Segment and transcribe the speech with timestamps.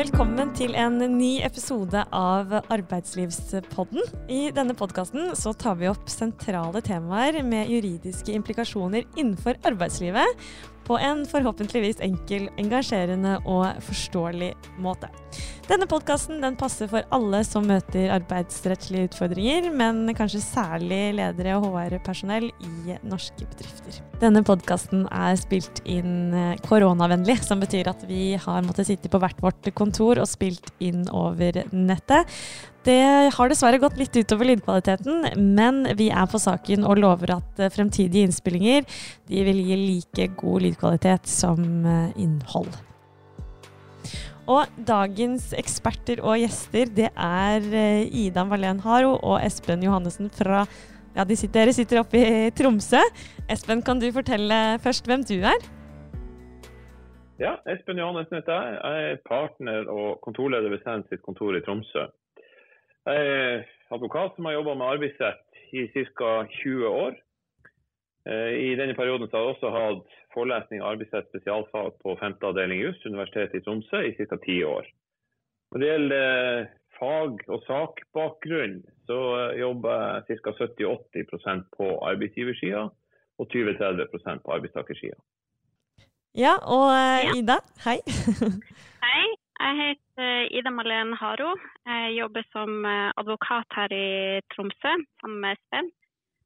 [0.00, 4.06] Velkommen til en ny episode av Arbeidslivspodden.
[4.32, 10.46] I denne podkasten tar vi opp sentrale temaer med juridiske implikasjoner innenfor arbeidslivet
[10.86, 14.52] på en forhåpentligvis enkel, engasjerende og forståelig
[14.82, 15.10] måte.
[15.70, 22.48] Denne podkasten passer for alle som møter arbeidsrettslige utfordringer, men kanskje særlig ledere og HR-personell
[22.50, 24.00] i norske bedrifter.
[24.20, 29.20] Denne podkasten er spilt inn eh, koronavennlig, som betyr at vi har måttet sitte på
[29.22, 32.26] hvert vårt kontor og spilt inn over nettet.
[32.80, 33.00] Det
[33.36, 37.72] har dessverre gått litt utover lydkvaliteten, men vi er på saken og lover at eh,
[37.72, 38.86] fremtidige innspillinger
[39.28, 42.70] vil gi like god lydkvalitet som eh, innhold.
[44.50, 50.64] Og dagens eksperter og gjester, det er eh, Ida Marlen Haro og Espen Johannessen fra
[51.12, 53.02] ja, de sitter, Dere sitter oppe i Tromsø.
[53.50, 55.68] Espen, kan du fortelle først hvem du er?
[57.42, 58.80] Ja, Espen Johannessen heter jeg.
[58.80, 62.08] Jeg er partner og kontorleder ved Send kontor i Tromsø.
[63.08, 63.62] Jeg er
[63.94, 66.30] advokat som har jobba med arbeidsrett i ca.
[66.62, 67.14] 20 år.
[68.28, 72.36] Eh, I denne perioden har jeg også hatt forelesning av arbeidsrett spesialfag på 5.
[72.50, 74.36] avdeling juss, Universitetet i Tromsø, i ca.
[74.36, 74.90] 10 år.
[75.72, 79.18] Når det gjelder fag- og sakbakgrunn, så
[79.56, 80.56] jobber jeg ca.
[80.60, 82.88] 70-80% på arbeidsgiversida
[83.40, 85.16] og 20-30% på arbeidstakersida.
[86.36, 87.98] Ja, og eh, Ida, hei.
[89.08, 89.39] hei.
[89.60, 91.50] Jeg heter Ida Malene Haro.
[91.84, 95.90] Jeg jobber som eh, advokat her i Tromsø sammen med Espen.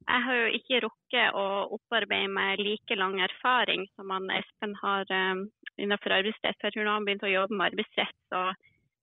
[0.05, 1.45] Jeg har jo ikke rukket å
[1.77, 5.45] opparbeide meg like lang erfaring som han Espen har um,
[5.81, 6.59] innenfor arbeidsrett.
[6.59, 8.43] For jeg tror nå han begynte å jobbe med arbeidsrett, så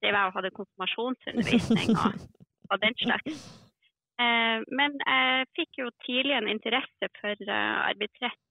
[0.05, 2.23] det var å ha konfirmasjonsundervisning og,
[2.71, 3.43] og den slags.
[4.21, 8.42] Uh, men jeg fikk jo tidlig en interesse for uh, arbeidsrett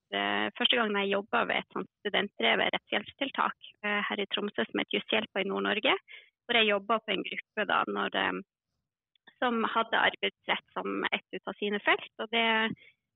[0.58, 4.96] første gangen jeg jobba ved et sånt studentdrevet rettshjelpstiltak eh, her i Tromsø som het
[4.96, 5.94] Jusshjelpa i Nord-Norge.
[6.42, 8.40] Hvor jeg jobba på en gruppe da, når, eh,
[9.42, 12.12] som hadde arbeidsrett som et ut av sine felt.
[12.22, 12.46] Og det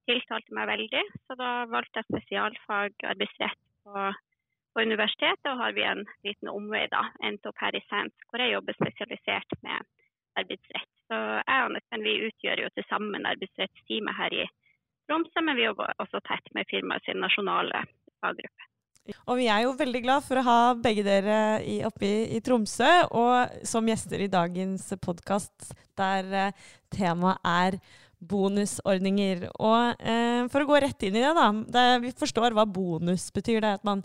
[0.07, 4.09] tiltalte meg veldig, så da valgte jeg spesialfag arbeidsrett på,
[4.75, 5.51] på universitetet.
[5.53, 7.09] Og har vi en liten omvei, da.
[7.27, 9.85] Endte opp her i Sands, hvor jeg jobber spesialisert med
[10.37, 10.93] arbeidsrett.
[11.11, 14.47] Så jeg og Espen vi utgjør jo til sammen arbeidsrettsteamet her i
[15.07, 17.85] Tromsø men vi jobber også tett med firmaet sin nasjonale
[18.23, 18.71] faggruppe.
[19.31, 22.41] Og vi er jo veldig glad for å ha begge dere i, oppe i, i,
[22.43, 26.65] Tromsø, og som gjester i dagens podkast der eh,
[26.95, 27.79] temaet er
[28.27, 29.47] bonusordninger.
[29.61, 31.47] Og eh, for å gå rett inn i det, da.
[31.77, 33.61] Det, vi forstår hva bonus betyr.
[33.61, 34.03] Det er at man,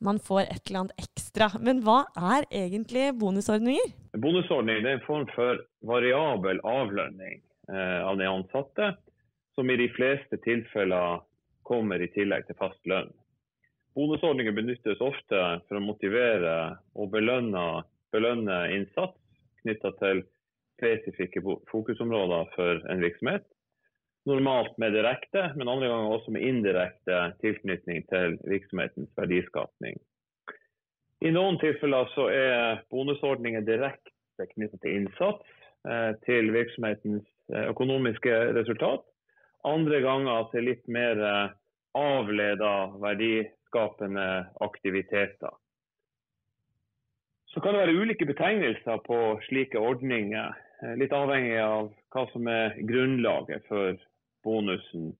[0.00, 1.50] man, får et eller annet ekstra.
[1.60, 2.02] Men hva
[2.32, 3.92] er egentlig bonusordninger?
[4.16, 8.94] Bonusordning er en form for variabel avlønning eh, av de ansatte
[9.60, 11.20] som i de fleste tilfeller
[11.68, 13.10] kommer i tillegg til fast lønn.
[13.92, 16.54] Bonusordninger benyttes ofte for å motivere
[16.96, 19.18] og belønne, belønne innsats
[19.60, 20.22] knytta til
[20.78, 23.44] spesifikke fokusområder for en virksomhet.
[24.32, 30.00] Normalt med direkte, men andre ganger også med indirekte tilknytning til virksomhetens verdiskapning.
[31.20, 35.54] I noen tilfeller så er bonusordninger direkte knyttet til innsats
[35.84, 39.04] eh, til virksomhetens eh, økonomiske resultat,
[39.66, 41.52] andre ganger til litt mer eh,
[41.98, 44.28] avleda verdiskapende
[44.64, 45.54] aktiviteter.
[47.50, 52.46] Så kan det være ulike betegnelser på slike ordninger, eh, litt avhengig av hva som
[52.48, 53.98] er grunnlaget for
[54.44, 55.12] bonusen.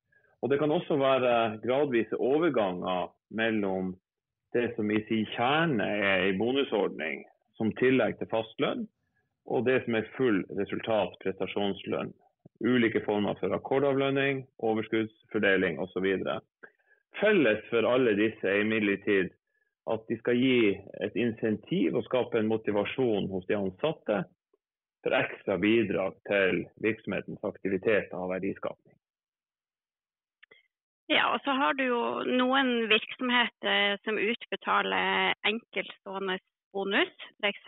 [0.43, 3.97] Og Det kan også være gradvise overganger mellom
[4.55, 7.25] det som i sin kjerne er en bonusordning,
[7.59, 8.89] som tillegg til fast lønn,
[9.47, 12.15] og det som er full resultat prestasjonslønn
[12.60, 16.06] ulike former for akkordavlønning, overskuddsfordeling osv.
[17.21, 19.32] Felles for alle disse er imidlertid
[19.91, 24.22] at de skal gi et insentiv og skape en motivasjon hos de ansatte
[25.03, 28.97] for ekstra bidrag til virksomhetens aktiviteter og verdiskapning.
[31.10, 36.39] Ja, og så har du jo noen virksomheter som utbetaler enkeltstående
[36.72, 37.10] bonus,
[37.42, 37.65] f.eks.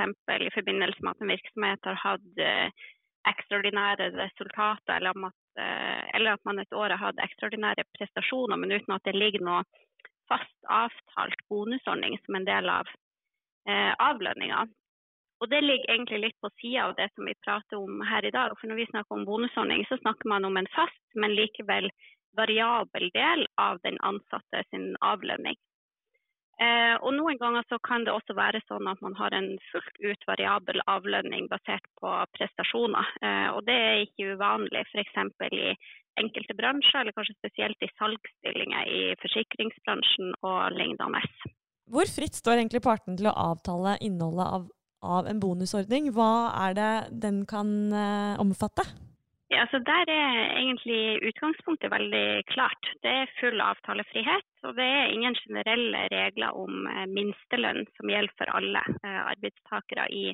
[0.47, 2.85] i forbindelse med at en virksomhet har hatt eh,
[3.29, 8.73] ekstraordinære resultater, eller, at, eh, eller at man et år har hatt ekstraordinære prestasjoner, men
[8.73, 9.63] uten at det ligger noe
[10.31, 12.89] fast avtalt bonusordning som en del av
[13.69, 14.67] eh, avlønninga.
[15.43, 18.31] Og Det ligger egentlig litt på sida av det som vi prater om her i
[18.31, 18.53] dag.
[18.61, 21.91] For Når vi snakker om bonusordning, så snakker man om en fast, men likevel
[22.39, 25.59] variabel del av den ansatte sin avlønning.
[26.61, 30.03] Eh, og Noen ganger så kan det også være sånn at man har en fullt
[30.05, 33.09] ut variabel avlønning basert på prestasjoner.
[33.25, 35.17] Eh, og Det er ikke uvanlig f.eks.
[35.49, 35.73] i
[36.21, 41.25] enkelte bransjer, eller kanskje spesielt i salgsstillinger i forsikringsbransjen og lignende.
[41.93, 44.71] Hvor fritt står egentlig partene til å avtale innholdet av
[45.03, 46.13] av en bonusordning.
[46.15, 46.93] Hva er det
[47.25, 48.87] den kan eh, omfatte?
[49.53, 52.87] Ja, så Der er egentlig utgangspunktet veldig klart.
[53.05, 54.49] Det er full avtalefrihet.
[54.65, 60.07] Og det er ingen generelle regler om uh, minstelønn som gjelder for alle uh, arbeidstakere
[60.09, 60.33] i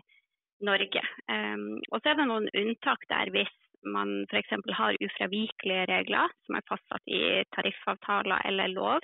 [0.63, 1.03] Norge.
[1.27, 4.55] Um, og så er det noen unntak der hvis man f.eks.
[4.79, 9.03] har ufravikelige regler som er fastsatt i tariffavtaler eller lov.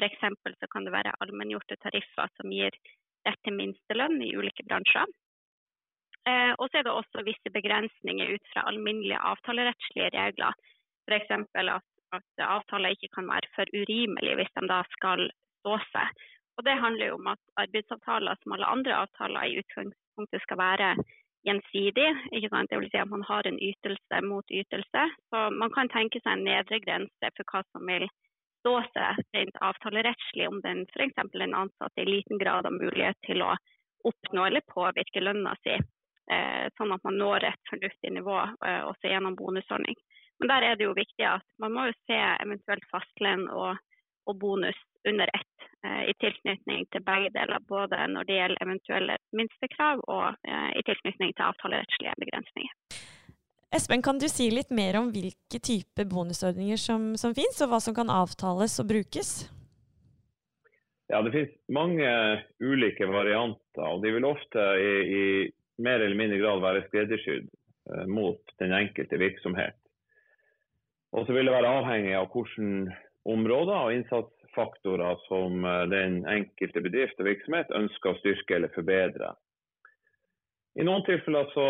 [0.00, 0.24] F.eks.
[0.56, 2.72] så kan det være allmenngjorte tariffer som gir
[3.28, 5.04] rett til minstelønn i ulike bransjer.
[6.28, 10.58] Eh, og så er det også visse begrensninger ut fra alminnelige avtalerettslige regler.
[11.08, 11.30] F.eks.
[11.32, 11.86] At,
[12.16, 15.30] at avtaler ikke kan være for urimelige hvis de da skal
[15.60, 16.20] stå seg.
[16.58, 20.88] Og Det handler jo om at arbeidsavtaler som alle andre avtaler i utgangspunktet skal være
[21.48, 22.08] gjensidig.
[22.36, 22.70] Ikke sant?
[22.70, 25.04] Det vil si at man har en ytelse mot ytelse.
[25.32, 28.04] Så man kan tenke seg en nedre grense for hva som vil
[28.60, 31.16] stå seg rent avtalerettslig, om den f.eks.
[31.16, 33.54] en ansatt i liten grad har mulighet til å
[34.04, 35.76] oppnå eller påvirke lønna si,
[36.78, 39.98] sånn at man når et fornuftig nivå eh, også gjennom bonusordning.
[40.40, 43.80] Men der er det jo viktig at man må jo se eventuelt fastlønn og,
[44.30, 44.78] og bonus
[45.08, 50.26] under ett eh, i tilknytning til begge deler, både når det gjelder eventuelle minstekrav og
[50.48, 52.74] eh, i tilknytning til avtalerettslige begrensninger.
[53.70, 57.78] Espen, kan du si litt mer om hvilke typer bonusordninger som, som finnes, og hva
[57.84, 59.34] som kan avtales og brukes?
[61.10, 62.10] Ja, Det finnes mange
[62.62, 64.90] ulike varianter, og de vil ofte i,
[65.20, 65.24] i
[65.80, 69.78] mer eller mindre grad være skreddersydd eh, mot den enkelte virksomhet.
[71.16, 72.98] Og så vil det være avhengig av hvilke
[73.30, 79.34] områder og innsatsfaktorer som eh, den enkelte bedrift og virksomhet ønsker å styrke eller forbedre.
[80.78, 81.66] I noen tilfeller så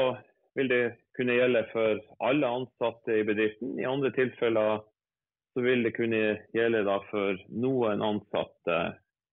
[0.58, 0.82] vil det
[1.16, 3.78] kunne gjelde for alle ansatte i bedriften.
[3.80, 4.82] I andre tilfeller
[5.54, 6.20] så vil det kunne
[6.54, 8.78] gjelde for noen ansatte,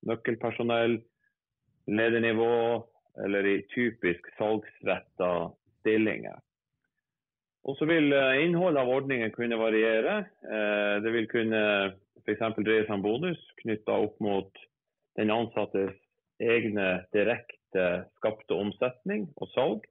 [0.07, 0.97] nøkkelpersonell,
[1.87, 2.53] ledernivå
[3.23, 5.31] eller i typisk salgsretta
[5.79, 6.37] stillinger.
[7.67, 10.19] Og så vil eh, innholdet av ordningen kunne variere.
[10.47, 11.61] Eh, det vil kunne
[12.23, 12.43] f.eks.
[12.63, 14.63] dreie seg om bonus knytta opp mot
[15.19, 15.95] den ansattes
[16.43, 17.87] egne direkte
[18.19, 19.85] skapte omsetning og salg.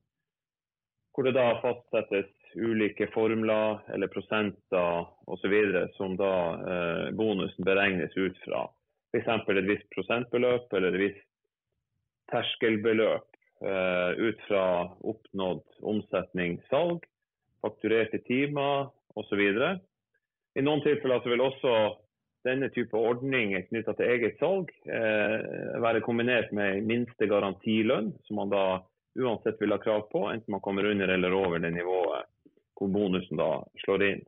[1.12, 5.54] Hvor det da fastsettes ulike formler eller prosenter osv.
[5.96, 8.66] som da eh, bonusen beregnes ut fra.
[9.12, 9.28] F.eks.
[9.28, 11.25] et visst prosentbeløp eller et visst
[12.32, 13.26] terskelbeløp
[13.64, 14.64] eh, ut fra
[15.00, 17.04] oppnådd omsetning, salg,
[17.64, 19.42] fakturerte timer osv.
[20.56, 21.76] I noen tilfeller vil også
[22.46, 25.38] denne type ordninger knytta til eget salg eh,
[25.82, 28.66] være kombinert med minste garantilønn, som man da
[29.16, 32.32] uansett vil ha krav på, enten man kommer under eller over det nivået
[32.76, 34.18] hvor bonusen da slår inn.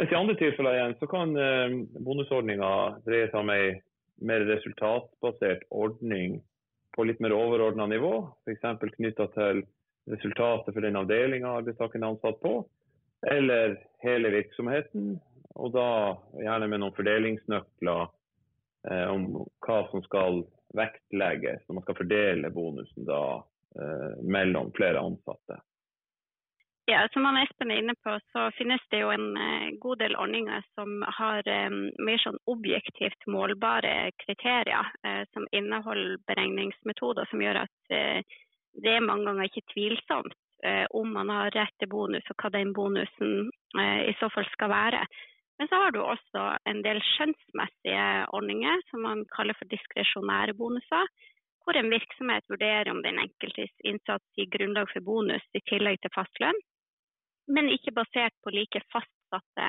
[0.00, 2.72] Mens i andre tilfeller igjen så kan eh, bonusordninga
[3.04, 3.74] dreie seg om ei
[4.24, 6.40] mer resultatbasert ordning
[6.96, 8.14] på litt mer overordna nivå,
[8.46, 8.64] f.eks.
[8.96, 9.62] knytta til
[10.10, 12.54] resultatet for den avdelinga arbeidstakeren er ansatt på,
[13.30, 15.18] eller hele virksomheten,
[15.60, 15.88] og da
[16.40, 18.02] gjerne med noen fordelingsnøkler
[18.88, 19.26] eh, om
[19.66, 20.44] hva som skal
[20.78, 23.22] vektlegges når man skal fordele bonusen da,
[23.76, 25.60] eh, mellom flere ansatte.
[26.90, 30.16] Ja, Som han Espen er inne på, så finnes det jo en eh, god del
[30.18, 31.70] ordninger som har eh,
[32.02, 37.92] mer sånn objektivt målbare kriterier, eh, som inneholder beregningsmetoder som gjør at
[38.82, 40.34] det er mange ganger ikke tvilsomt
[40.98, 43.46] om man har rett til bonus, og hva den bonusen
[43.80, 45.00] i så fall skal være.
[45.58, 51.08] Men så har du også en del skjønnsmessige ordninger som man kaller for diskresjonære bonuser.
[51.64, 56.12] Hvor en virksomhet vurderer om den enkeltes innsats gir grunnlag for bonus i tillegg til
[56.18, 56.60] fastlønn,
[57.54, 59.68] men ikke basert på like fastsatte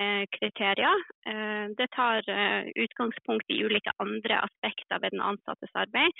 [0.00, 1.04] eh, kriterier.
[1.28, 6.12] Eh, det tar eh, utgangspunkt i ulike andre aspekter ved den ansattes arbeid.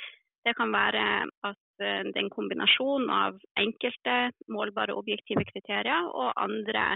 [0.47, 1.05] Det kan være
[1.49, 6.95] at det er en kombinasjon av enkelte målbare objektive kriterier og andre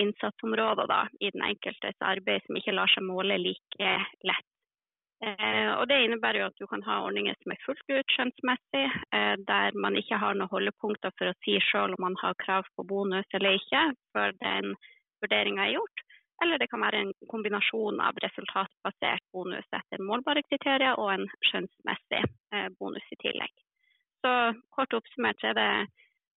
[0.00, 3.92] innsatsområder da, i den enkeltes arbeid som ikke lar seg måle like
[4.28, 4.48] lett.
[5.18, 8.84] Eh, og Det innebærer jo at du kan ha ordninger som er fullt ut skjønnsmessig,
[9.16, 12.68] eh, der man ikke har noen holdepunkter for å si selv om man har krav
[12.76, 13.82] på bonus eller ikke,
[14.14, 14.76] før den
[15.22, 16.04] vurderinga er gjort.
[16.42, 22.22] Eller det kan være en kombinasjon av resultatbasert bonus etter målbare kriterier og en skjønnsmessig
[22.54, 23.54] eh, bonus i tillegg.
[24.22, 24.34] Så
[24.74, 25.70] kort oppsummert er det,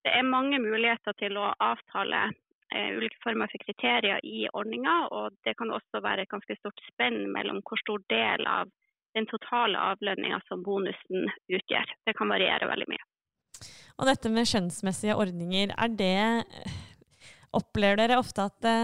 [0.05, 2.31] det er mange muligheter til å avtale
[2.71, 4.97] ulike former for kriterier i ordninga.
[5.11, 8.71] Og det kan også være et ganske stort spenn mellom hvor stor del av
[9.17, 11.97] den totale avlønninga som bonusen utgjør.
[12.07, 13.03] Det kan variere veldig mye.
[13.99, 16.15] Og dette med skjønnsmessige ordninger, er det
[17.51, 18.75] Opplever dere ofte at det,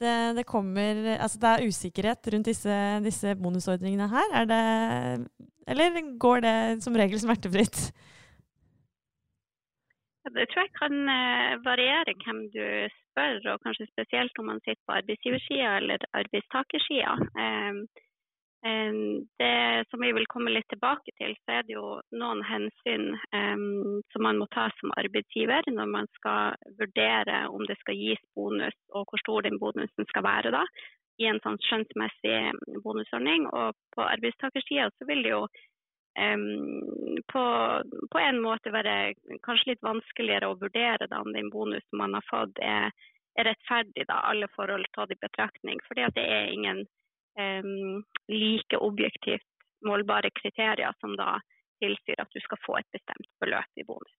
[0.00, 4.34] det, det kommer Altså det er usikkerhet rundt disse, disse bonusordningene her?
[5.70, 7.92] Eller går det som regel smertefritt?
[10.32, 12.64] Det tror jeg kan eh, variere hvem du
[12.94, 17.12] spør, og kanskje spesielt om man sitter på arbeidsgiversida eller arbeidstakersida.
[17.44, 17.82] Ehm,
[18.64, 23.10] ehm, det som vi vil komme litt tilbake til, så er det jo noen hensyn
[23.36, 28.24] ehm, som man må ta som arbeidsgiver når man skal vurdere om det skal gis
[28.34, 30.64] bonus, og hvor stor den bonusen skal være da,
[31.20, 33.44] i en sånn skjønnsmessig bonusordning.
[33.52, 35.44] Og på arbeidstakersida så vil det jo
[36.14, 37.44] på,
[38.10, 42.26] på, en måte være kanskje litt vanskeligere å vurdere da, om den bonusen man har
[42.28, 42.92] fått er,
[43.38, 45.82] er rettferdig, da, alle forhold tatt i betraktning.
[45.88, 46.84] Fordi det er ingen
[47.40, 49.48] um, like objektivt
[49.84, 51.38] målbare kriterier som da
[51.82, 54.14] tilsier at du skal få et bestemt beløp i bonus.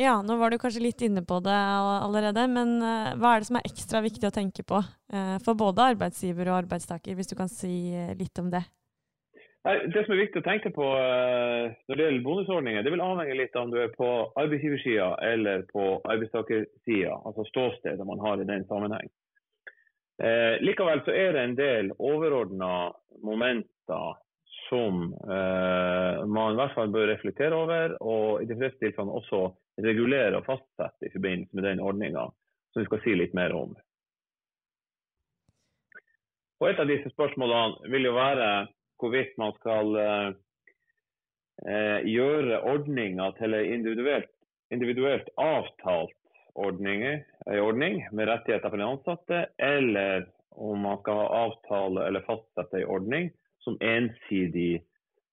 [0.00, 3.50] Ja, nå var du kanskje litt inne på det allerede, men uh, hva er det
[3.50, 7.36] som er ekstra viktig å tenke på uh, for både arbeidsgiver og arbeidstaker, hvis du
[7.36, 8.64] kan si uh, litt om det?
[9.62, 13.36] Det som er viktig å tenke på uh, når det gjelder bonusordninger, det vil avhenge
[13.38, 14.08] litt av om du er på
[14.42, 19.12] arbeidsgiversida eller på arbeidstakersida, altså ståstedet man har i den sammenheng.
[20.22, 22.92] Eh, likevel så er det en del overordna
[23.24, 24.18] momenter
[24.68, 29.44] som eh, man i hvert fall bør reflektere over, og i de fleste tilfellene også
[29.82, 32.28] regulere og fastsette i forbindelse med den ordninga,
[32.72, 33.74] som vi skal si litt mer om.
[36.62, 38.50] Og Et av disse spørsmålene vil jo være
[39.02, 40.28] hvorvidt man skal eh,
[41.66, 44.30] eh, gjøre ordninga til en individuelt,
[44.72, 46.18] individuelt avtalt
[46.54, 52.82] ordninger, ordning med rettigheter for den ansatte, eller om man skal ha avtale eller fastsette
[52.82, 53.30] en ordning
[53.64, 54.82] som ensidig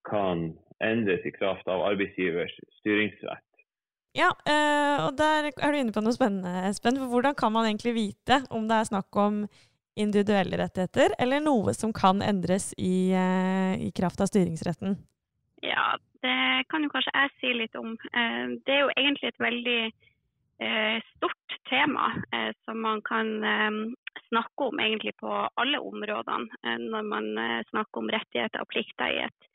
[0.07, 3.45] kan endres i kraft av arbeidsgivers styringsrett.
[4.17, 6.97] Ja, eh, og der er du inne på noe spennende, Espen.
[6.97, 9.43] For hvordan kan man egentlig vite om det er snakk om
[9.95, 14.95] individuelle rettigheter, eller noe som kan endres i, eh, i kraft av styringsretten?
[15.61, 17.97] Ja, det kan jo kanskje jeg si litt om.
[18.13, 19.81] Eh, det er jo egentlig et veldig
[20.59, 22.11] eh, stort tema
[22.65, 23.27] som man kan
[24.27, 27.27] snakke om egentlig på alle områdene når man
[27.69, 29.47] snakker om rettigheter og plikter i et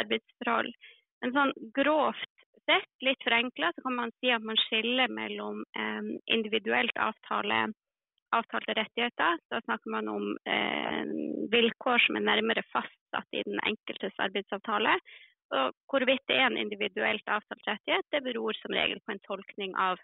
[0.00, 0.72] arbeidsforhold.
[1.20, 2.32] Men sånn grovt
[2.64, 5.60] sett, litt forenkla, så kan man si at man skiller mellom
[6.26, 7.68] individuelt avtale
[8.36, 9.38] avtalte rettigheter.
[9.52, 11.02] Da snakker man om eh,
[11.52, 14.98] vilkår som er nærmere fastsatt i den enkeltes arbeidsavtale.
[15.58, 19.72] Og hvorvidt det er en individuelt avtalt rettighet, det beror som regel på en tolkning
[19.80, 20.00] av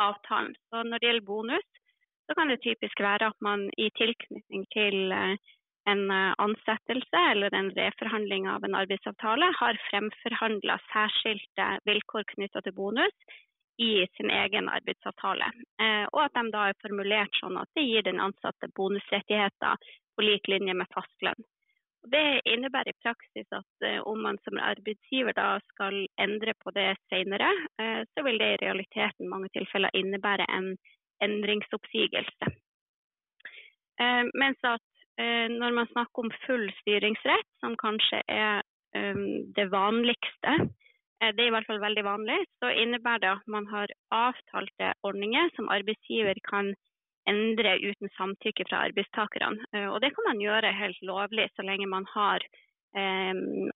[0.00, 0.54] avtalen.
[0.70, 1.68] Så når det gjelder bonus,
[2.28, 5.36] så kan det typisk være at man i tilknytning til eh,
[5.92, 12.76] en eh, ansettelse eller en reforhandling av en arbeidsavtale har fremforhandla særskilte vilkår knytta til
[12.76, 13.36] bonus
[13.78, 15.50] i sin egen arbeidsavtale.
[15.82, 19.78] Eh, og at de da er formulert sånn at det gir den ansatte bonusrettigheter
[20.16, 21.46] på lik linje med fastlønn.
[22.08, 26.90] Det innebærer i praksis at eh, om man som arbeidsgiver da skal endre på det
[27.06, 30.72] senere, eh, så vil det i realiteten mange tilfeller innebære en
[31.22, 32.54] endringsoppsigelse.
[34.38, 34.84] Mens at
[35.50, 38.60] når man snakker om full styringsrett, som kanskje er
[39.58, 40.52] det vanligste,
[41.20, 45.50] det er i hvert fall veldig vanlig, så innebærer det at man har avtalte ordninger
[45.56, 46.74] som arbeidsgiver kan
[47.28, 49.66] endre uten samtykke fra arbeidstakerne.
[49.74, 52.44] Eh, og det kan man gjøre helt lovlig så lenge man har
[52.96, 53.34] eh,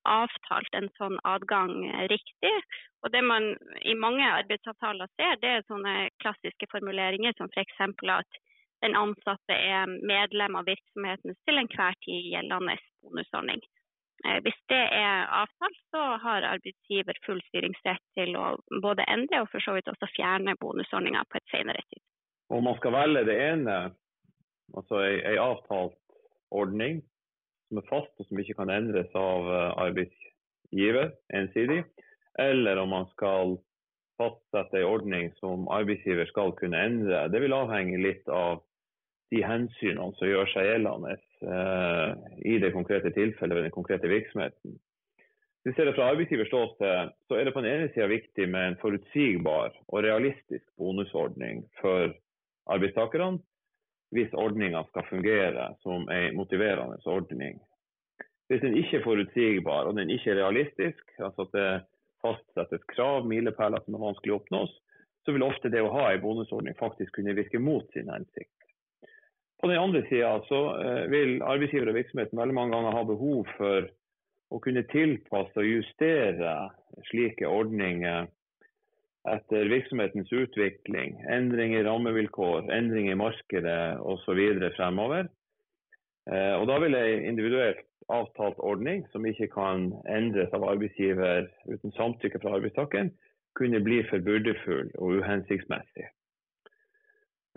[0.09, 1.75] avtalt en sånn adgang
[2.11, 2.55] riktig.
[3.03, 3.51] Og det man
[3.83, 7.77] i mange arbeidsavtaler ser, det er sånne klassiske formuleringer som f.eks.
[8.17, 8.41] at
[8.83, 13.61] den ansatte er medlem av virksomheten til enhver tid gjeldende bonusordning.
[14.23, 18.53] Eh, hvis det er avtalt, så har arbeidsgiver full styringsrett til å
[18.83, 22.03] både endre og for så vidt også fjerne bonusordninga på et senere tid.
[22.53, 23.77] Om man skal velge det ene,
[24.77, 25.99] altså en avtalt
[26.53, 27.01] ordning
[27.67, 31.83] som er fast og som ikke kan endres av eh, arbeidsgiver ensidig,
[32.39, 33.57] eller om man skal
[34.21, 38.61] fastsette en ordning som arbeidsgiver skal kunne endre, det vil avhenge litt av
[39.33, 44.77] de hensynene som gjør seg gjeldende i det konkrete tilfellet ved den konkrete virksomheten.
[45.63, 48.49] Hvis vi ser det fra arbeidsgivers ståsted, så er det på den ene sida viktig
[48.51, 52.11] med en forutsigbar og realistisk bonusordning for
[52.67, 53.39] arbeidstakerne,
[54.11, 57.61] hvis ordninga skal fungere som en motiverende ordning.
[58.51, 61.69] Hvis den ikke er forutsigbar og den ikke er realistisk, altså at det
[62.23, 64.75] fastsettes krav, milepæler som er vanskelig å oppnås,
[65.23, 68.62] så vil ofte det å ha en bonusordning faktisk kunne virke mot sin hensikt.
[69.63, 73.45] På den andre sida så eh, vil arbeidsgiver og virksomheten veldig mange ganger ha behov
[73.55, 73.85] for
[74.51, 76.55] å kunne tilpasse og justere
[77.07, 78.25] slike ordninger
[79.31, 84.41] etter virksomhetens utvikling, endring i rammevilkår, endring i markedet osv.
[84.75, 85.29] fremover.
[86.27, 91.95] Eh, og Da vil en individuelt avtalt ordning, som ikke kan endres av arbeidsgiver uten
[91.95, 93.13] samtykke fra arbeidstakeren,
[93.55, 96.11] kunne bli for byrdefull og uhensiktsmessig.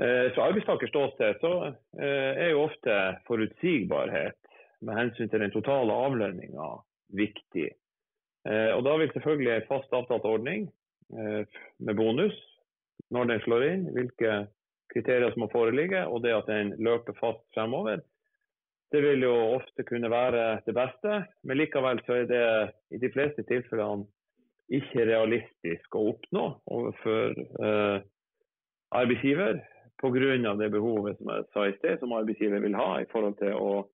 [0.02, 2.96] Eh, så arbeidstakers ståsted så eh, er jo ofte
[3.28, 4.36] forutsigbarhet
[4.84, 6.66] med hensyn til den totale avlønninga
[7.16, 7.70] viktig.
[8.48, 10.68] Eh, og Da vil selvfølgelig en fast avtalt ordning
[11.06, 12.34] med bonus,
[13.14, 14.30] når den slår inn, hvilke
[14.90, 18.00] kriterier som må foreligge, og det at den løper fast fremover,
[18.90, 21.20] det vil jo ofte kunne være det beste.
[21.46, 22.42] Men likevel så er det
[22.90, 24.08] i de fleste tilfellene
[24.66, 28.02] ikke realistisk å oppnå overfor eh,
[28.98, 29.62] arbeidsgiver
[30.00, 30.54] pga.
[30.54, 33.88] det behovet som jeg sa i sted, som arbeidsgiver vil ha i forhold til å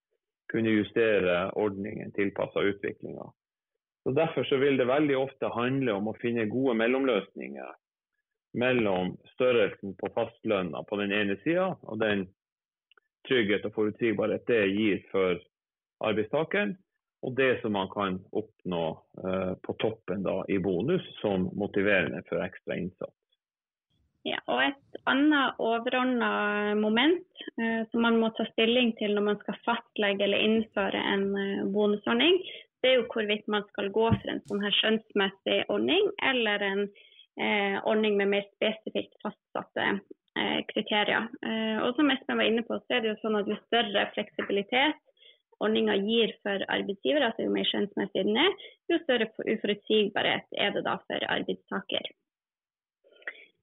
[0.53, 3.25] kunne justere ordningen tilpassa utviklinga.
[4.05, 7.71] Derfor så vil det veldig ofte handle om å finne gode mellomløsninger
[8.59, 12.27] mellom størrelsen på fastlønna på den ene sida og den
[13.29, 15.39] trygghet og forutsigbarhet det gir for
[16.03, 16.75] arbeidstakeren,
[17.23, 18.85] og det som man kan oppnå
[19.23, 23.15] eh, på toppen da, i bonus som motiverende for ekstra innsats.
[24.23, 29.41] Ja, og Et annet overordna moment eh, som man må ta stilling til når man
[29.41, 32.39] skal fastlegge eller innføre en eh, bonusordning,
[32.83, 36.85] det er jo hvorvidt man skal gå for en sånn her skjønnsmessig ordning eller en
[36.87, 41.27] eh, ordning med mer spesifikt fastsatte eh, kriterier.
[41.43, 44.07] Eh, og som Espen var inne på, så er det jo sånn at jo større
[44.15, 45.03] fleksibilitet
[45.63, 48.55] ordninga gir for arbeidsgiver, altså jo mer skjønnsmessig den er,
[48.91, 52.11] jo større uforutsigbarhet er det da for arbeidstaker.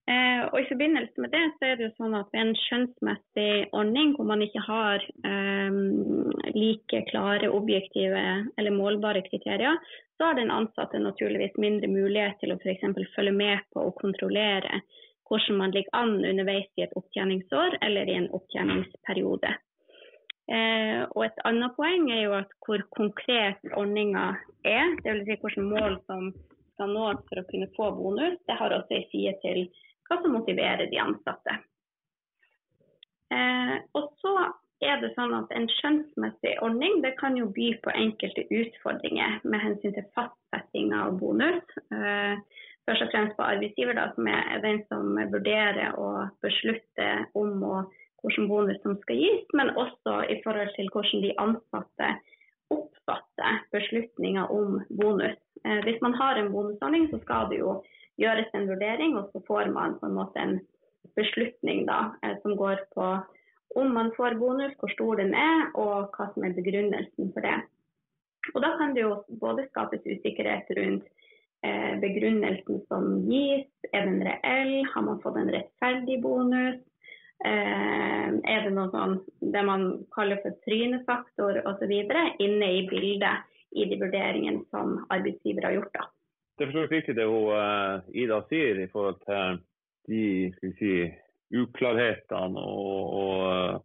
[0.10, 3.50] Eh, og I forbindelse med det så er det jo sånn at ved en skjønnsmessig
[3.78, 5.75] ordning hvor man ikke har eh,
[6.56, 8.24] like klare, objektive
[8.58, 9.78] eller målbare kriterier,
[10.18, 12.88] så har den ansatte naturligvis mindre mulighet til å f.eks.
[13.13, 14.82] følge med på og kontrollere
[15.30, 19.51] hvordan man ligger an underveis i et opptjeningsår eller i en opptjeningsperiode.
[20.50, 24.32] Eh, og Et annet poeng er jo at hvor konkret ordninga
[24.66, 25.27] er, dvs.
[25.27, 26.31] Si hvilke mål som
[26.74, 29.62] skal nås for å kunne få bonus, det har også en side til
[30.09, 31.59] hva som motiverer de ansatte.
[33.33, 34.33] Eh, og så
[34.81, 39.61] er det sånn at En skjønnsmessig ordning det kan jo by på enkelte utfordringer med
[39.61, 41.77] hensyn til fastsetting av bonus.
[41.93, 42.41] Eh,
[42.89, 47.95] først og fremst på arbeidsgiver, da, som er den som vurderer og beslutter om og
[48.24, 52.09] hvilken bonus som skal gis, men også i forhold til hvordan de ansatte
[52.74, 55.39] oppfatter beslutninger om bonus.
[55.65, 57.79] Eh, hvis man har en bonusordning, så skal det jo
[58.20, 60.60] gjøres en vurdering, og så får man på en måte en
[61.18, 63.10] beslutning da, eh, som går på
[63.77, 67.58] om man får bonus, hvor stor den er, og hva som er begrunnelsen for det.
[68.55, 71.05] Og Da kan det jo både skapes usikkerhet rundt
[71.64, 73.68] eh, begrunnelsen som gis.
[73.94, 74.86] Er den reell?
[74.94, 76.79] Har man fått en rettferdig bonus?
[77.46, 79.20] Eh, er det noe sånn
[79.53, 81.94] det man kaller for trynefaktor osv.
[82.40, 85.94] inne i bildet i de vurderingene som arbeidsgiver har gjort?
[85.94, 86.10] da?
[86.59, 89.59] Det er for viktig det hun uh, Ida sier i forhold til
[90.11, 90.89] de si,
[91.55, 93.77] uklarhetene og, og uh,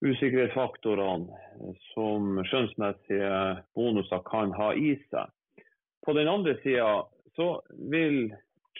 [0.00, 3.34] usikkerhetsfaktorene som skjønnsmessige
[3.76, 5.28] bonuser kan ha i seg.
[6.00, 7.02] På den andre sida
[7.36, 7.50] så
[7.92, 8.30] vil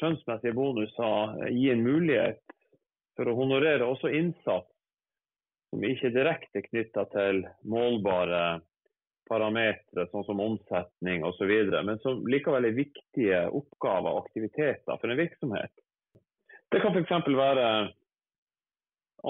[0.00, 2.40] skjønnsmessige bonuser gi en mulighet
[3.12, 4.72] for å honorere også innsats
[5.68, 8.62] som ikke er direkte knytta til målbare
[9.30, 11.52] parametere, sånn som omsetning osv.,
[11.86, 15.72] men som likevel er viktige oppgaver og aktiviteter for en virksomhet.
[16.70, 17.12] Det kan f.eks.
[17.34, 17.66] være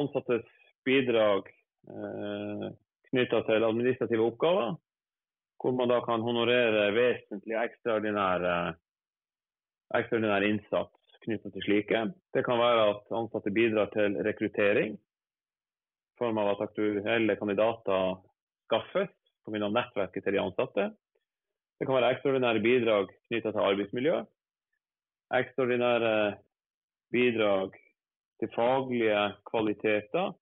[0.00, 0.46] ansattes
[0.86, 1.48] bidrag
[1.88, 2.70] eh,
[3.10, 4.78] knytta til administrative oppgaver,
[5.60, 8.44] hvor man da kan honorere vesentlig ekstraordinær,
[9.98, 12.02] ekstraordinær innsats knytta til slike.
[12.32, 18.20] Det kan være at ansatte bidrar til rekruttering, i form av at aktuelle kandidater
[18.68, 19.12] skaffes
[19.46, 19.68] pga.
[19.68, 20.90] nettverket til de ansatte.
[21.80, 24.18] Det kan være ekstraordinære bidrag knytta til arbeidsmiljø.
[25.38, 26.14] Ekstraordinære
[27.12, 27.76] bidrag
[28.40, 30.32] til faglige kvaliteter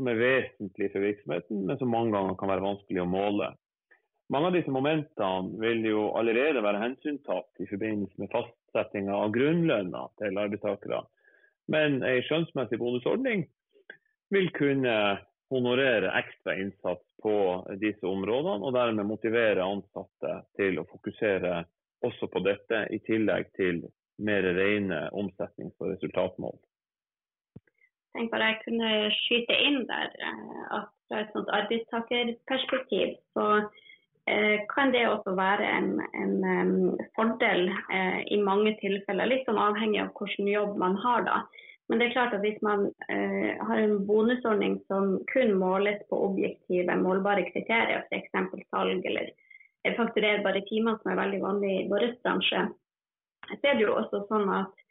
[0.00, 3.50] som er vesentlige for virksomheten, men som mange ganger kan være vanskelig å måle.
[4.32, 10.04] Mange av disse momentene vil jo allerede være hensyntatt i forbindelse med fastsettinga av grunnlønna
[10.22, 11.02] til arbeidstakere.
[11.70, 13.44] Men en skjønnsmessig bonusordning
[14.32, 14.94] vil kunne
[15.50, 17.34] honorere ekstra innsats på
[17.82, 21.64] disse områdene, og dermed motivere ansatte til å fokusere
[22.06, 23.82] også på dette, i tillegg til
[24.20, 26.56] mer rene omsetnings- og resultatmål.
[28.16, 33.46] Tenk bare jeg kunne skyte inn der eh, at fra et sånt arbeidstakerperspektiv så
[34.30, 36.74] eh, kan det også være en, en
[37.18, 41.26] fordel eh, i mange tilfeller, litt sånn avhengig av hvilken jobb man har.
[41.28, 41.38] da
[41.90, 46.20] men det er klart at hvis man eh, har en bonusordning som kun måles på
[46.28, 48.30] objektive, målbare kriterier, f.eks.
[48.70, 49.32] salg eller
[49.96, 52.68] fakturerbare timer, som er veldig vanlig i vår bransje,
[53.50, 54.84] så er det jo også sånn at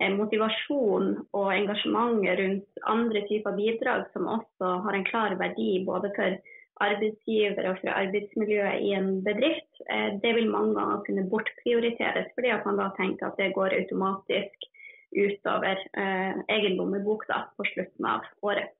[0.00, 6.12] eh, motivasjon og engasjementet rundt andre typer bidrag, som også har en klar verdi både
[6.16, 6.38] for
[6.86, 12.54] arbeidsgiver og for arbeidsmiljøet i en bedrift, eh, det vil mange ganger kunne bortprioriteres, fordi
[12.56, 14.70] at man da tenker at det går automatisk
[15.16, 18.72] utover eh, lommebok da, på slutten av året.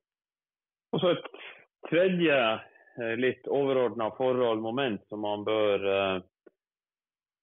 [0.92, 1.29] Og så Et
[1.90, 6.18] tredje eh, litt overordna forhold, moment, som man bør eh,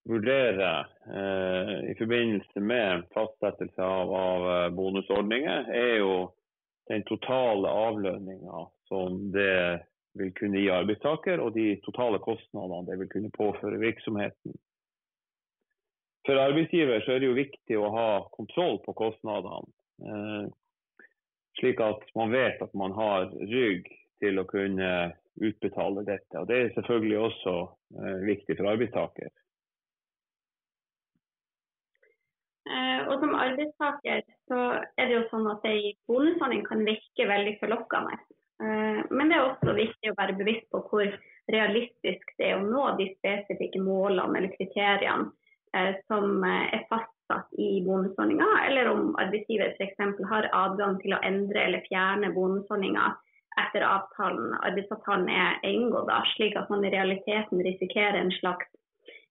[0.09, 0.71] vurdere
[1.07, 6.15] eh, i forbindelse med fastsettelse av, av bonusordninger, er jo
[6.91, 9.83] den totale avlønninga som det
[10.19, 14.57] vil kunne gi arbeidstaker, og de totale kostnadene det vil kunne påføre virksomheten.
[16.25, 19.67] For arbeidsgiver så er det jo viktig å ha kontroll på kostnadene.
[20.07, 20.45] Eh,
[21.59, 23.89] slik at man vet at man har rygg
[24.23, 24.91] til å kunne
[25.43, 26.39] utbetale dette.
[26.39, 27.55] Og Det er selvfølgelig også
[27.99, 29.33] eh, viktig for arbeidstaker.
[32.71, 34.63] Eh, og Som arbeidstaker så
[34.95, 38.21] er det jo sånn at ei bonusordning kan virke veldig forlokkende.
[38.63, 41.09] Men det er også viktig å være bevisst på hvor
[41.51, 45.33] realistisk det er å nå de spesifikke målene eller kriteriene
[46.07, 50.23] som eh, er fastsatt i bonusordninga, eller om arbeidsgiver f.eks.
[50.29, 53.11] har adgang til å endre eller fjerne bonusordninga
[53.61, 58.69] etter avtalen, arbeidsavtalen er inngått, slik at man i realiteten risikerer en slags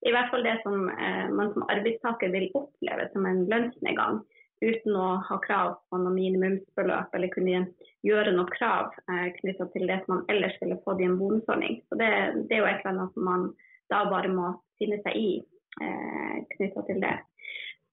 [0.02, 4.18] i hvert fall det som eh, man som arbeidstaker vil oppleve som en lønnsnedgang,
[4.62, 7.64] uten å ha krav på noe minimumsbeløp eller kunne
[8.06, 11.80] gjøre noe krav eh, knytta til det som man ellers ville fått i en bonusordning.
[11.86, 12.10] Så det,
[12.48, 13.48] det, er jo et eller annet som man
[13.92, 14.52] da bare må
[14.82, 15.30] finne seg i
[15.80, 17.16] eh, knytta til det.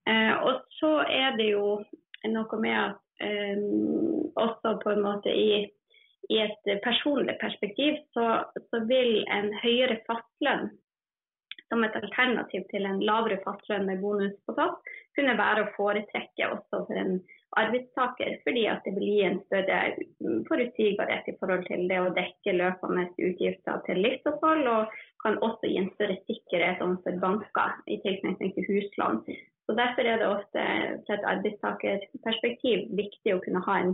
[0.09, 1.79] Eh, og så er det jo
[2.27, 3.63] noe med at eh,
[4.39, 5.63] også på en måte i,
[6.29, 10.69] i et personlig perspektiv så, så, vil en høyere fastlønn
[11.69, 14.79] som et alternativ til en lavere fastlønn med bonus på topp,
[15.13, 17.19] kunne være å foretrekke også for en
[17.61, 19.77] arbeidstaker, fordi at det vil gi en større
[20.49, 25.79] forutsigbarhet i forhold til det å dekke løpende utgifter til livsopphold, og kan også gi
[25.81, 29.23] en større sikkerhet overfor banker i tilknytning til huslån.
[29.65, 30.61] Så Derfor er det ofte
[31.05, 33.91] fra et arbeidstakerperspektiv viktig å kunne ha en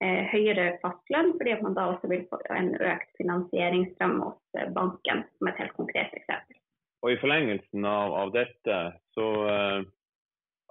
[0.00, 5.26] eh, høyere fastlønn, fordi man da også vil få en økt finansieringsstrøm hos eh, banken,
[5.36, 6.56] som et helt konkret eksempel.
[7.04, 8.78] Og I forlengelsen av, av dette
[9.14, 9.80] så eh,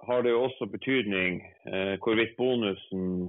[0.08, 1.38] har det jo også betydning
[1.70, 3.28] eh, hvorvidt bonusen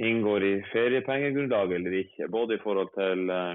[0.00, 2.28] inngår i feriepengegrunnlaget eller ikke.
[2.32, 3.52] Både i forhold til uh,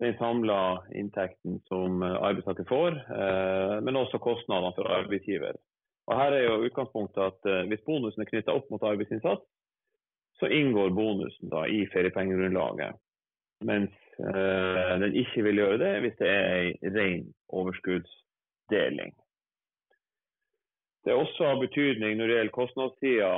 [0.00, 5.58] den samla inntekten som eh, arbeidstaker får, eh, men også kostnadene for arbeidsgiver.
[6.08, 9.44] Og her er jo utgangspunktet at eh, Hvis bonusen er knytta opp mot arbeidsinnsats,
[10.40, 12.96] så inngår bonusen da i feriepengegrunnlaget.
[13.68, 17.26] Mens den ikke vil gjøre det hvis det er en ren
[17.60, 19.12] overskuddsdeling.
[21.04, 23.32] Det er også av betydning når det gjelder kostnadssida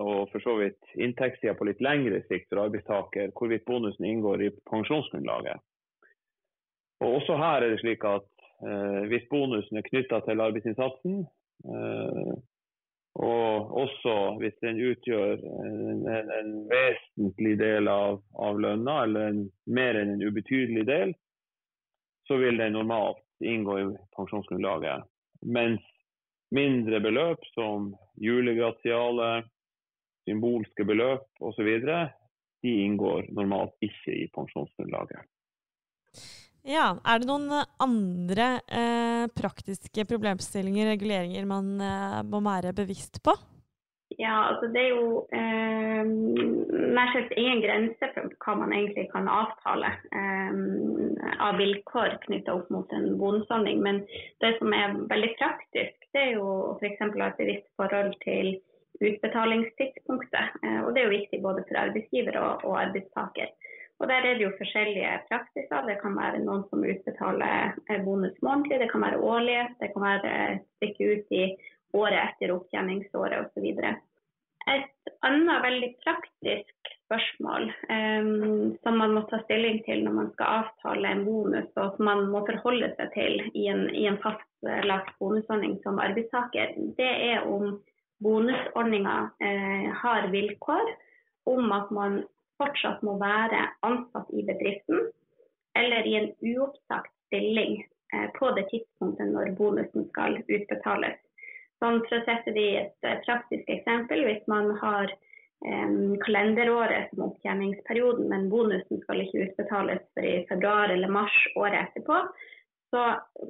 [0.00, 4.52] og for så vidt inntektssida på litt lengre sikt for arbeidstaker, hvorvidt bonusen inngår i
[4.70, 5.58] pensjonsgrunnlaget.
[7.00, 8.28] Og Også her er det slik at
[8.62, 11.22] eh, hvis bonusen er knytta til arbeidsinnsatsen,
[11.64, 12.34] eh,
[13.20, 19.98] og også hvis den utgjør en, en vesentlig del av, av lønna, eller en, mer
[19.98, 21.14] enn en ubetydelig del,
[22.28, 25.08] så vil den normalt inngå i pensjonsgrunnlaget.
[25.42, 25.82] Mens
[26.54, 29.44] mindre beløp som julegratiale,
[30.28, 31.70] symbolske beløp osv.,
[32.60, 35.22] de inngår normalt ikke i pensjonsgrunnlaget.
[36.68, 37.48] Ja, Er det noen
[37.80, 43.32] andre eh, praktiske problemstillinger, reguleringer, man eh, må være bevisst på?
[44.18, 46.08] Ja, altså det er jo eh,
[46.96, 50.58] nær sagt ingen grense for hva man egentlig kan avtale eh,
[51.46, 53.78] av vilkår knytta opp mot en bonusordning.
[53.86, 54.02] Men
[54.42, 57.06] det som er veldig praktisk, det er jo f.eks.
[57.06, 58.56] å ha et bevisst forhold til
[58.98, 60.58] utbetalingstidspunktet.
[60.66, 63.54] Eh, og det er jo viktig både for arbeidsgiver og, og arbeidstaker.
[64.00, 65.86] Og Der er det jo forskjellige praksiser.
[65.86, 70.32] Det kan være noen som utbetaler bonus månedlig, det kan være årlig, det kan være
[70.78, 71.42] stikke ut i
[71.96, 73.66] året etter opptjeningsåret osv.
[74.70, 80.60] Et annet veldig praktisk spørsmål um, som man må ta stilling til når man skal
[80.60, 85.16] avtale en bonus, og som man må forholde seg til i en, i en fastlagt
[85.18, 87.80] bonusordning som arbeidstaker, det er om
[88.22, 90.92] bonusordninga uh, har vilkår
[91.50, 92.20] om at man
[92.60, 95.08] fortsatt må være ansatt i bedriften
[95.78, 97.80] eller i en uoppsagt stilling
[98.12, 101.18] eh, på det tidspunktet når bonusen skal utbetales.
[101.80, 105.12] Sånn for å sette det i et eh, praktisk eksempel, hvis man har
[106.24, 112.16] kalenderåret som opptjeningsperioden, men bonusen skal ikke utbetales før i februar eller mars året etterpå,
[112.90, 113.02] så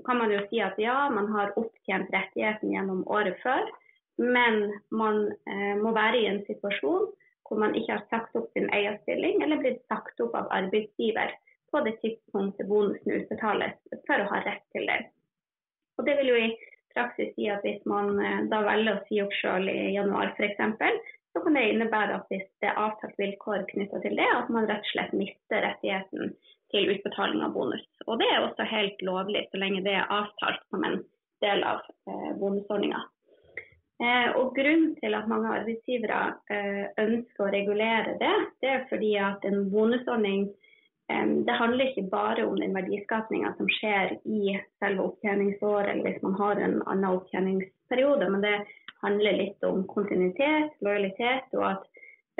[0.04, 3.62] kan man jo si at ja, man har opptjent rettigheten gjennom året før,
[4.20, 7.08] men man eh, må være i en situasjon
[7.48, 11.32] hvor man ikke har sagt opp sin eierstilling eller blitt sagt opp av arbeidsgiver
[11.72, 15.00] på det tidspunktet bonusen utbetales for å ha rett til det.
[15.98, 16.50] Og Det vil jo i
[16.94, 20.60] praksis si at hvis man eh, da velger å si opp selv i januar f.eks.,
[21.30, 24.66] så kan det innebære at hvis det er avtalt vilkår knytta til det, at man
[24.66, 26.34] rett og slett mister rettigheten
[26.74, 27.86] til utbetaling av bonus.
[28.06, 31.00] Og Det er også helt lovlig så lenge det er avtalt som en
[31.44, 33.00] del av eh, bonusordninga.
[34.00, 39.12] Eh, og Grunnen til at mange arbeidsgivere eh, ønsker å regulere det, det er fordi
[39.20, 40.48] at en bonusordning
[41.46, 46.36] det handler ikke bare om den verdiskapinga som skjer i selve opptjeningsåret, eller hvis man
[46.38, 48.56] har en annen opptjeningsperiode, men det
[49.02, 51.86] handler litt om kontinuitet, lojalitet, og at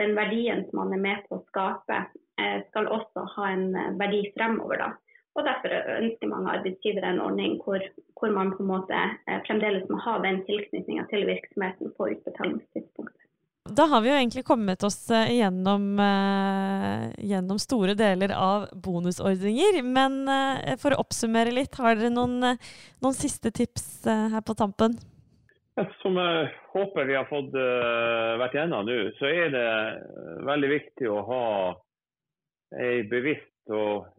[0.01, 2.03] den verdien som man er med på å skape,
[2.41, 4.81] Eh, skal også ha en eh, verdi fremover.
[4.81, 4.91] Da.
[5.37, 7.83] Og Derfor ønsker mange arbeidsgivere en ordning hvor,
[8.19, 13.20] hvor man på en måte eh, fremdeles må ha den tilknytninga til virksomheten på utbetalingstidspunktet.
[13.77, 15.85] Da har vi jo egentlig kommet oss gjennom,
[17.19, 19.79] gjennom store deler av bonusordninger.
[19.87, 20.25] Men
[20.83, 22.59] for å oppsummere litt, har dere noen,
[23.01, 24.99] noen siste tips her på tampen?
[26.01, 27.55] Som jeg håper vi har fått
[28.43, 29.69] vært gjennom nå, så er det
[30.51, 31.45] veldig viktig å ha
[32.81, 34.11] ei bevisst og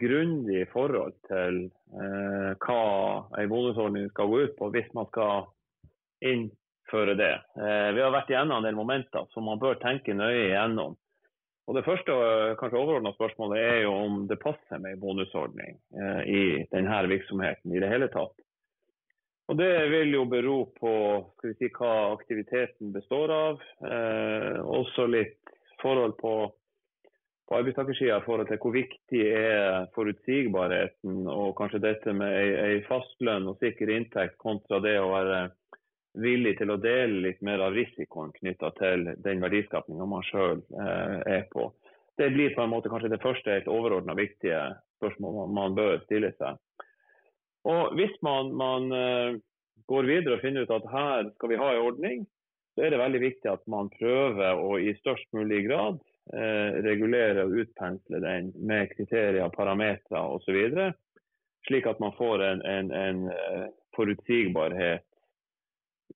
[0.00, 2.82] grundig forhold til eh, hva
[3.38, 5.46] en bonusordning skal gå ut på, hvis man skal
[6.86, 7.34] innføre det.
[7.56, 10.96] Eh, vi har vært igjennom en del momenter som man bør tenke nøye igjennom.
[11.66, 12.12] Og Det første
[12.60, 17.74] kanskje overordna spørsmålet er jo om det passer med en bonusordning eh, i denne virksomheten
[17.74, 18.34] i det hele tatt.
[19.48, 20.92] Og Det vil jo bero på
[21.42, 23.60] si, hva aktiviteten består av.
[23.82, 25.42] Eh, også litt
[25.82, 26.52] forhold på
[27.46, 32.80] på arbeidstakersida i forhold til hvor viktig er forutsigbarheten og kanskje dette med ei, ei
[32.88, 35.38] fastlønn og sikker inntekt kontra det å være
[36.22, 41.18] villig til å dele litt mer av risikoen knytta til den verdiskapinga man sjøl eh,
[41.38, 41.70] er på.
[42.16, 44.60] Det blir på en måte kanskje det første helt overordna viktige
[44.96, 46.56] spørsmålet man bør stille seg.
[47.68, 49.36] Og Hvis man, man uh,
[49.90, 52.22] går videre og finner ut at her skal vi ha en ordning,
[52.72, 55.98] så er det veldig viktig at man prøver å i størst mulig grad
[56.34, 60.56] Eh, regulere og utpensle den med kriterier, parametere osv.
[61.68, 65.06] Slik at man får en, en, en eh, forutsigbarhet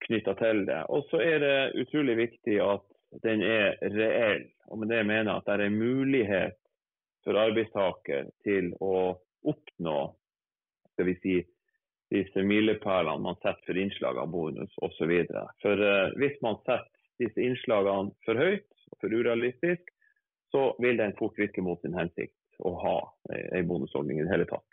[0.06, 0.80] knytta til det.
[0.88, 2.86] Og så er det utrolig viktig at
[3.24, 4.46] den er reell.
[4.70, 6.58] Og med det mener jeg at det er mulighet
[7.24, 9.16] for arbeidstaker til å
[9.50, 9.98] oppnå
[10.92, 11.36] skal vi si,
[12.10, 15.12] disse milepælene man setter for innslag av bonus osv.
[15.62, 16.88] For uh, hvis man setter
[17.20, 19.92] disse innslagene for høyt og for urealistisk,
[20.50, 22.96] så vil den fort virke mot sin hensikt å ha
[23.30, 24.66] en bonusordning i det hele tatt.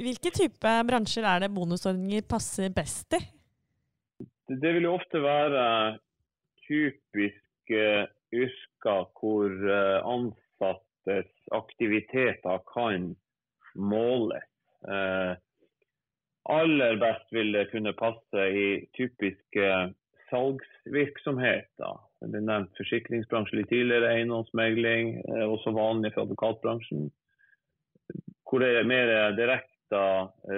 [0.00, 3.20] Hvilke type bransjer er det bonusordninger passer best i?
[4.48, 5.98] Det vil jo ofte være
[6.66, 7.84] typiske
[8.32, 13.12] yrker hvor eh, ansattes aktiviteter kan
[13.74, 14.48] måles.
[14.88, 15.34] Eh,
[16.50, 19.68] aller best vil det kunne passe i typiske
[20.30, 22.00] salgsvirksomheter.
[22.22, 27.10] Det ble nevnt forsikringsbransje litt tidligere, eiendomsmegling, eh, også vanlig for advokatbransjen.
[28.48, 29.70] Hvor det er mer direkte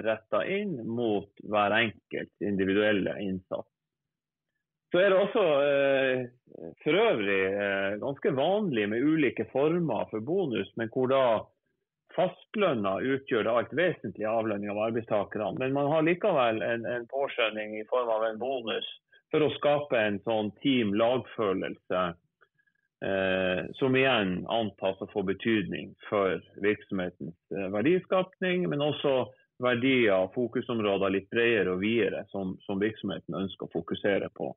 [0.04, 3.73] retta inn mot hver enkelt individuelle innsats.
[4.94, 6.20] Så er det også eh,
[6.84, 11.24] for øvrig eh, ganske vanlig med ulike former for bonus, men hvor da
[12.14, 15.56] fastlønna utgjør det alt vesentlige avlønning av arbeidstakerne.
[15.58, 18.86] Men man har likevel en, en påskjønning i form av en bonus
[19.34, 22.02] for å skape en sånn team-lagfølelse.
[23.04, 29.24] Eh, som igjen antas å få betydning for virksomhetens eh, verdiskapning, men også
[29.58, 34.54] verdier og fokusområder litt bredere og videre som, som, virksomheten ønsker å fokusere på.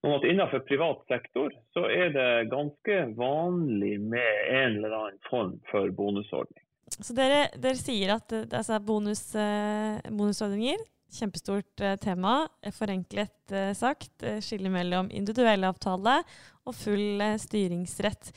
[0.00, 5.58] Sånn at Innenfor privat sektor så er det ganske vanlig med en eller annen form
[5.68, 6.64] for bonusordning.
[6.90, 10.80] Så dere, dere sier at altså bonus, eh, bonusordninger
[11.14, 12.48] kjempestort eh, tema.
[12.74, 14.22] Forenklet eh, sagt.
[14.22, 16.20] Eh, skille mellom individuell avtale
[16.68, 18.30] og full styringsrett.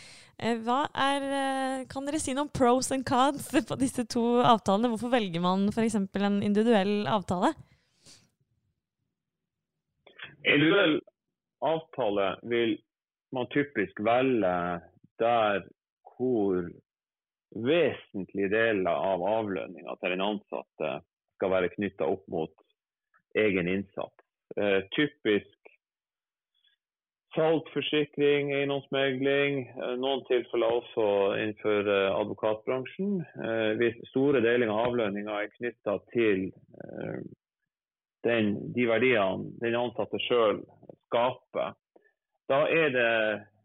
[0.64, 4.90] Hva er, kan dere si noen pros and cons på disse to avtalene?
[4.92, 6.00] Hvorfor velger man f.eks.
[6.00, 7.52] en individuell avtale?
[10.42, 10.98] Individuell
[11.64, 12.78] avtale vil
[13.34, 14.82] man typisk velge
[15.22, 15.64] der
[16.14, 16.68] hvor
[17.54, 20.94] vesentlige deler av avlønninga til den ansatte
[21.38, 22.54] skal være knytta opp mot
[23.38, 24.16] egen innsats.
[24.58, 25.50] Eh, typisk
[27.36, 29.64] saltforsikring, eiendomsmegling.
[29.74, 31.08] Eh, noen tilfeller også
[31.40, 33.16] innenfor eh, advokatbransjen.
[33.82, 36.50] Hvis store deler av avlønninga er knytta til
[38.24, 40.62] den, de verdiene den ansatte sjøl
[41.14, 41.76] skaper,
[42.50, 43.10] da er det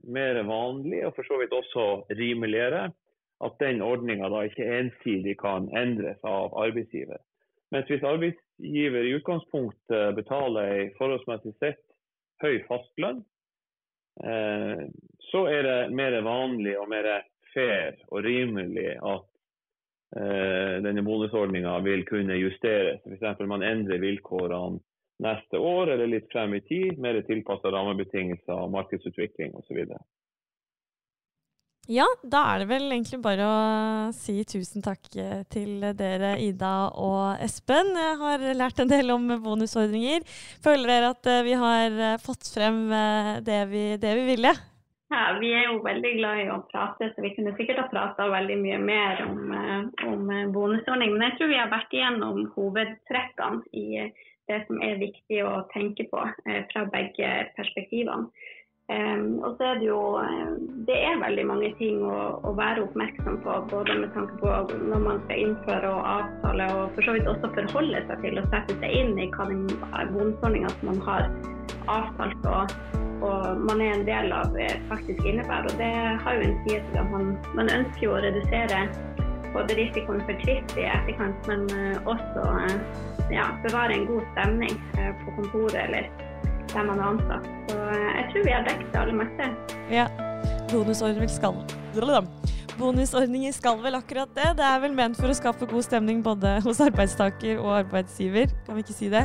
[0.05, 2.91] mer vanlig, og for så vidt også rimeligere,
[3.45, 7.21] at den ordninga ikke ensidig kan endres av arbeidsgiver.
[7.71, 11.83] Mens hvis arbeidsgiver i utgangspunktet betaler en forholdsmessig sett
[12.43, 13.23] høy fastlønn,
[14.25, 14.85] eh,
[15.31, 17.11] så er det mer vanlig og mer
[17.53, 19.27] fair og rimelig at
[20.19, 23.05] eh, denne bonusordninga vil kunne justeres.
[23.07, 23.45] F.eks.
[23.47, 24.83] man endrer vilkårene
[25.23, 29.83] neste år eller litt frem i tid, mer tilpassa rammebetingelser, markedsutvikling osv.
[31.89, 33.61] Ja, da er det vel egentlig bare å
[34.13, 37.95] si tusen takk eh, til dere, Ida og Espen.
[37.97, 40.27] Jeg har lært en del om bonusordninger.
[40.61, 42.93] Føler dere at eh, vi har eh, fått frem
[43.47, 44.53] det vi, det vi ville?
[45.09, 48.29] Ja, Vi er jo veldig glad i å prate, så vi kunne sikkert ha prata
[48.29, 49.55] veldig mye mer om,
[50.13, 51.15] om bonusordning.
[51.15, 54.11] Men jeg tror vi har vært igjennom hovedtrekkene i
[54.49, 56.23] det som er viktig å tenke på
[56.73, 58.31] fra begge perspektivene.
[58.89, 60.53] Um, og så er det jo eh,
[60.89, 64.53] Det er veldig mange ting å, å, være oppmerksom på, både med tanke på
[64.89, 68.47] når man skal innføre og avtale, og for så vidt også forholde seg til å
[68.47, 69.67] sette seg inn i hva den
[70.15, 71.29] bonusordninga som man har
[71.99, 72.75] avtalt og,
[73.21, 75.69] og, man er en del av, eh, faktisk innebærer.
[75.69, 75.93] Og det
[76.25, 78.87] har jo en side til at man, man ønsker jo å redusere
[79.53, 82.49] både risikoen for tvist i etterkant, men eh, også
[83.35, 84.75] ja, bevare en god stemning
[85.25, 86.09] på kontoret eller
[86.75, 87.49] der man er ansatt.
[87.71, 89.51] Så eh, jeg tror vi har dekket det aller meste.
[89.93, 90.07] Ja.
[90.69, 91.57] Bonusordninger skal
[92.79, 94.53] Bonusordninger skal vel akkurat det.
[94.61, 98.79] Det er vel ment for å skape god stemning både hos arbeidstaker og arbeidsgiver, kan
[98.79, 99.25] vi ikke si det?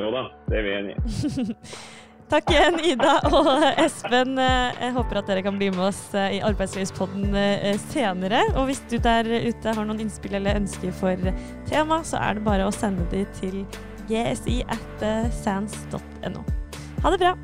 [0.00, 1.66] Jo da, det er vi enig i.
[2.32, 4.38] Takk igjen, Ida og Espen.
[4.40, 8.40] Jeg håper at dere kan bli med oss eh, i Arbeidslivspodden eh, senere.
[8.54, 11.32] Og hvis du der ute har noen innspill eller ønsker for
[11.68, 13.62] tema, så er det bare å sende de til
[14.08, 15.08] gsi at
[15.42, 16.46] sans.no.
[17.04, 17.36] Ha det bra!